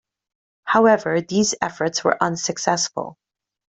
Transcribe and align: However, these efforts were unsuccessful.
However, 0.63 1.21
these 1.21 1.53
efforts 1.61 2.03
were 2.03 2.17
unsuccessful. 2.23 3.19